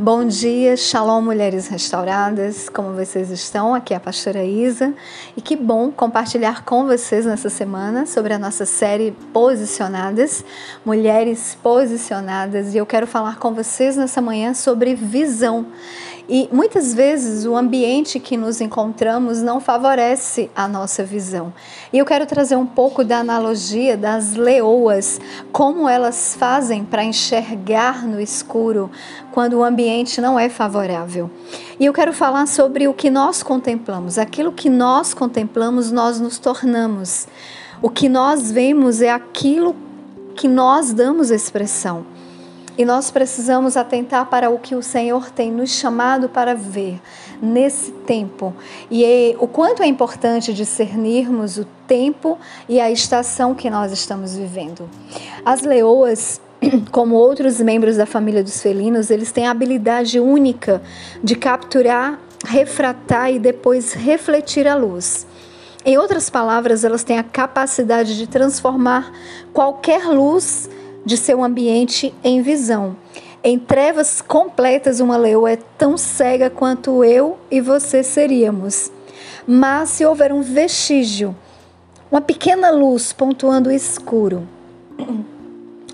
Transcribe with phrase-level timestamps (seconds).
[0.00, 3.74] Bom dia, Shalom Mulheres Restauradas, como vocês estão?
[3.74, 4.94] Aqui é a pastora Isa
[5.36, 10.44] e que bom compartilhar com vocês nessa semana sobre a nossa série Posicionadas,
[10.86, 15.66] Mulheres Posicionadas, e eu quero falar com vocês nessa manhã sobre visão.
[16.28, 21.54] E muitas vezes o ambiente que nos encontramos não favorece a nossa visão.
[21.90, 25.18] E eu quero trazer um pouco da analogia das leoas,
[25.50, 28.90] como elas fazem para enxergar no escuro
[29.32, 31.30] quando o ambiente não é favorável.
[31.80, 34.18] E eu quero falar sobre o que nós contemplamos.
[34.18, 37.26] Aquilo que nós contemplamos, nós nos tornamos.
[37.80, 39.74] O que nós vemos é aquilo
[40.34, 42.17] que nós damos expressão.
[42.78, 47.00] E nós precisamos atentar para o que o Senhor tem nos chamado para ver
[47.42, 48.54] nesse tempo.
[48.88, 54.36] E é, o quanto é importante discernirmos o tempo e a estação que nós estamos
[54.36, 54.88] vivendo.
[55.44, 56.40] As leoas
[56.92, 60.80] como outros membros da família dos felinos, eles têm a habilidade única
[61.20, 65.26] de capturar, refratar e depois refletir a luz.
[65.84, 69.12] Em outras palavras, elas têm a capacidade de transformar
[69.52, 70.68] qualquer luz
[71.04, 72.96] de seu ambiente em visão.
[73.42, 78.90] Em trevas completas, uma leoa é tão cega quanto eu e você seríamos.
[79.46, 81.34] Mas se houver um vestígio,
[82.10, 84.46] uma pequena luz pontuando o escuro,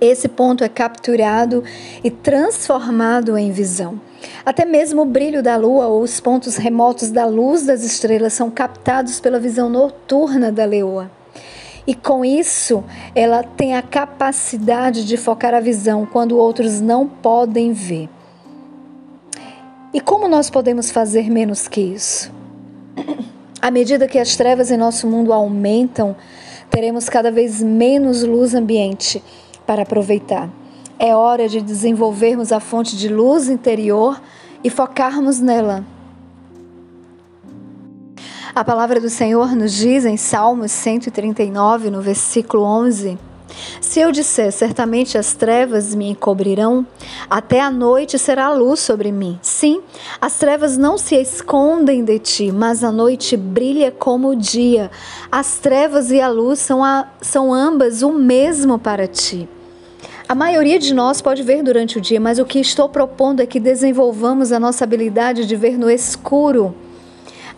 [0.00, 1.64] esse ponto é capturado
[2.04, 4.00] e transformado em visão.
[4.44, 8.50] Até mesmo o brilho da lua ou os pontos remotos da luz das estrelas são
[8.50, 11.10] captados pela visão noturna da leoa.
[11.86, 12.82] E com isso,
[13.14, 18.08] ela tem a capacidade de focar a visão quando outros não podem ver.
[19.94, 22.32] E como nós podemos fazer menos que isso?
[23.62, 26.14] À medida que as trevas em nosso mundo aumentam,
[26.68, 29.22] teremos cada vez menos luz ambiente
[29.66, 30.50] para aproveitar.
[30.98, 34.20] É hora de desenvolvermos a fonte de luz interior
[34.62, 35.84] e focarmos nela
[38.56, 43.18] a palavra do Senhor nos diz em Salmos 139, no versículo 11:
[43.82, 46.86] Se eu disser, certamente as trevas me encobrirão,
[47.28, 49.38] até a noite será luz sobre mim.
[49.42, 49.82] Sim,
[50.18, 54.90] as trevas não se escondem de ti, mas a noite brilha como o dia.
[55.30, 59.46] As trevas e a luz são, a, são ambas o mesmo para ti.
[60.26, 63.46] A maioria de nós pode ver durante o dia, mas o que estou propondo é
[63.46, 66.74] que desenvolvamos a nossa habilidade de ver no escuro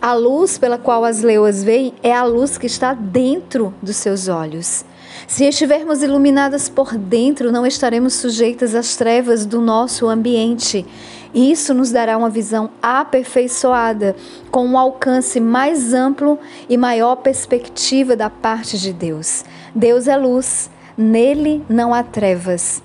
[0.01, 4.27] a luz pela qual as leoas veem é a luz que está dentro dos seus
[4.27, 4.85] olhos.
[5.27, 10.85] Se estivermos iluminadas por dentro, não estaremos sujeitas às trevas do nosso ambiente.
[11.33, 14.15] Isso nos dará uma visão aperfeiçoada,
[14.49, 19.43] com um alcance mais amplo e maior perspectiva da parte de Deus.
[19.75, 22.81] Deus é luz, nele não há trevas.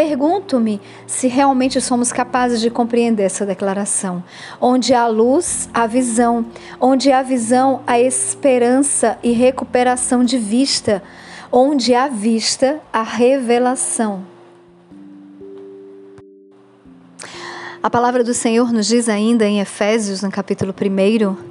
[0.00, 4.24] Pergunto-me se realmente somos capazes de compreender essa declaração.
[4.58, 6.46] Onde há luz, há visão.
[6.80, 11.02] Onde há visão, há esperança e recuperação de vista.
[11.52, 14.24] Onde há vista, há revelação.
[17.82, 21.49] A palavra do Senhor nos diz ainda em Efésios, no capítulo 1,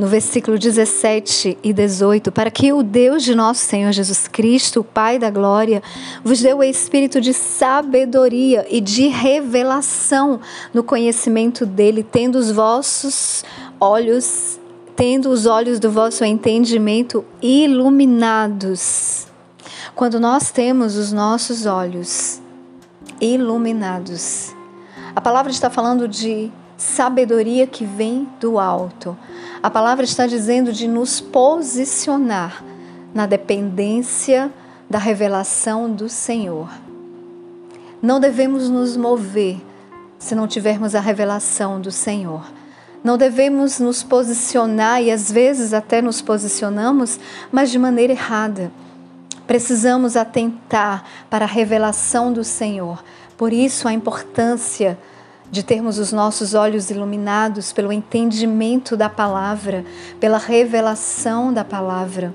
[0.00, 4.84] no versículo 17 e 18, para que o Deus de nosso Senhor Jesus Cristo, o
[4.84, 5.82] Pai da glória,
[6.24, 10.40] vos dê o espírito de sabedoria e de revelação
[10.72, 13.44] no conhecimento dele, tendo os vossos
[13.78, 14.58] olhos,
[14.96, 19.26] tendo os olhos do vosso entendimento iluminados.
[19.94, 22.40] Quando nós temos os nossos olhos
[23.20, 24.56] iluminados,
[25.14, 29.14] a palavra está falando de sabedoria que vem do alto.
[29.62, 32.64] A palavra está dizendo de nos posicionar
[33.12, 34.50] na dependência
[34.88, 36.70] da revelação do Senhor.
[38.00, 39.60] Não devemos nos mover
[40.18, 42.42] se não tivermos a revelação do Senhor.
[43.04, 47.20] Não devemos nos posicionar e às vezes até nos posicionamos,
[47.52, 48.72] mas de maneira errada.
[49.46, 53.04] Precisamos atentar para a revelação do Senhor.
[53.36, 54.98] Por isso a importância
[55.50, 59.84] de termos os nossos olhos iluminados pelo entendimento da palavra,
[60.20, 62.32] pela revelação da palavra.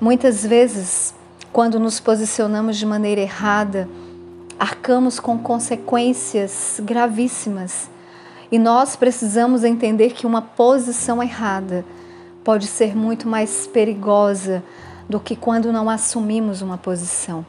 [0.00, 1.14] Muitas vezes,
[1.52, 3.88] quando nos posicionamos de maneira errada,
[4.58, 7.90] arcamos com consequências gravíssimas.
[8.50, 11.84] E nós precisamos entender que uma posição errada
[12.42, 14.62] pode ser muito mais perigosa
[15.08, 17.44] do que quando não assumimos uma posição.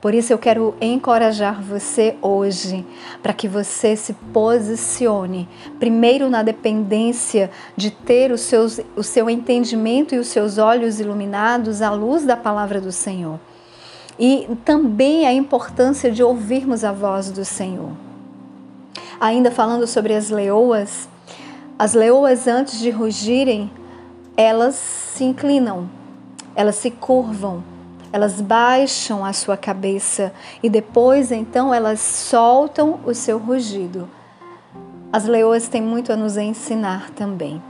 [0.00, 2.86] Por isso eu quero encorajar você hoje
[3.22, 5.46] para que você se posicione
[5.78, 11.82] primeiro na dependência de ter os seus, o seu entendimento e os seus olhos iluminados
[11.82, 13.38] à luz da palavra do Senhor.
[14.18, 17.90] E também a importância de ouvirmos a voz do Senhor.
[19.20, 21.10] Ainda falando sobre as leoas,
[21.78, 23.70] as leoas antes de rugirem,
[24.34, 25.90] elas se inclinam,
[26.56, 27.62] elas se curvam,
[28.12, 34.08] elas baixam a sua cabeça e depois então elas soltam o seu rugido.
[35.12, 37.62] As leoas têm muito a nos ensinar também.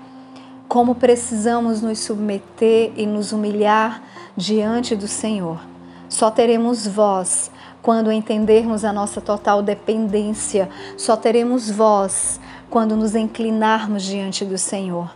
[0.68, 4.02] Como precisamos nos submeter e nos humilhar
[4.36, 5.60] diante do Senhor.
[6.08, 7.50] Só teremos voz
[7.82, 10.68] quando entendermos a nossa total dependência.
[10.96, 15.14] Só teremos voz quando nos inclinarmos diante do Senhor.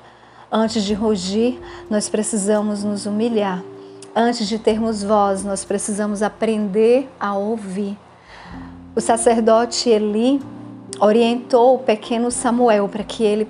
[0.50, 1.60] Antes de rugir,
[1.90, 3.62] nós precisamos nos humilhar
[4.16, 7.98] Antes de termos voz, nós precisamos aprender a ouvir.
[8.94, 10.40] O sacerdote Eli
[11.00, 13.48] orientou o pequeno Samuel para que ele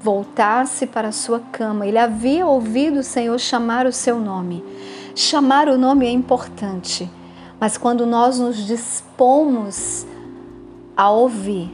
[0.00, 1.86] voltasse para sua cama.
[1.86, 4.64] Ele havia ouvido o Senhor chamar o seu nome.
[5.14, 7.10] Chamar o nome é importante,
[7.60, 10.06] mas quando nós nos dispomos
[10.96, 11.70] a ouvir,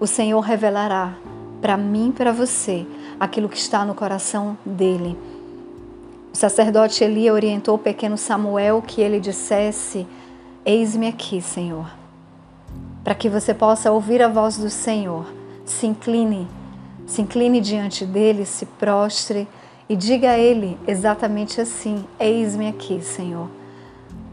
[0.00, 1.14] o Senhor revelará
[1.60, 2.86] para mim e para você
[3.20, 5.33] aquilo que está no coração dele.
[6.34, 10.04] O sacerdote Eli orientou o pequeno Samuel que ele dissesse:
[10.66, 11.88] Eis-me aqui, Senhor.
[13.04, 15.32] Para que você possa ouvir a voz do Senhor,
[15.64, 16.48] se incline,
[17.06, 19.46] se incline diante dele, se prostre
[19.88, 23.48] e diga a ele exatamente assim: Eis-me aqui, Senhor.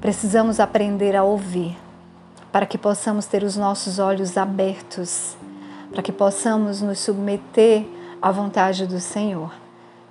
[0.02, 1.78] Precisamos aprender a ouvir
[2.52, 5.38] para que possamos ter os nossos olhos abertos,
[5.92, 7.86] para que possamos nos submeter
[8.20, 9.61] à vontade do Senhor.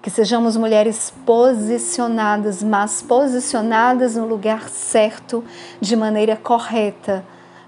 [0.02, 5.44] Que sejamos mulheres posicionadas, mas posicionadas no lugar certo,
[5.79, 7.23] de maneira correta,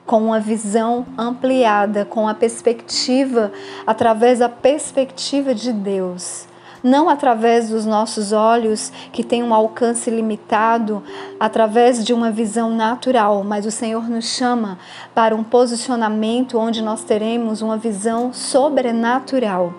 [0.07, 3.53] com uma visão ampliada, com a perspectiva,
[3.87, 6.47] através da perspectiva de Deus.
[6.83, 11.03] Não através dos nossos olhos, que têm um alcance limitado,
[11.39, 14.79] através de uma visão natural, mas o Senhor nos chama
[15.15, 19.75] para um posicionamento onde nós teremos uma visão sobrenatural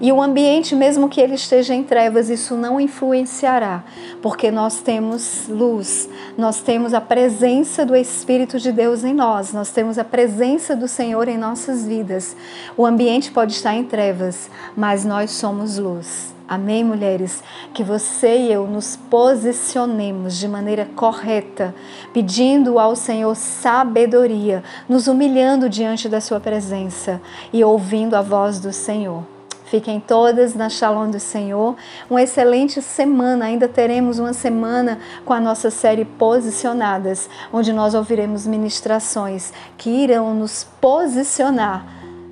[0.00, 3.82] e o ambiente, mesmo que ele esteja em trevas, isso não influenciará,
[4.22, 9.72] porque nós temos luz, nós temos a presença do Espírito de Deus em nós, nós
[9.72, 12.36] temos a presença do Senhor em nossas vidas.
[12.76, 16.32] O ambiente pode estar em trevas, mas nós somos luz.
[16.46, 17.42] Amém, mulheres?
[17.74, 21.74] Que você e eu nos posicionemos de maneira correta,
[22.12, 27.20] pedindo ao Senhor sabedoria, nos humilhando diante da Sua presença
[27.52, 29.37] e ouvindo a voz do Senhor.
[29.70, 31.76] Fiquem todas na Shalom do Senhor.
[32.08, 33.44] Uma excelente semana.
[33.44, 40.34] Ainda teremos uma semana com a nossa série Posicionadas, onde nós ouviremos ministrações que irão
[40.34, 41.84] nos posicionar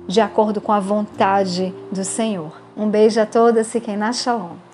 [0.07, 2.51] de acordo com a vontade do Senhor.
[2.75, 3.71] Um beijo a todas.
[3.71, 4.66] Fiquem na Shalom.